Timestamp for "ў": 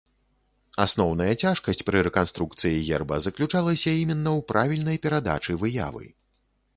4.37-4.39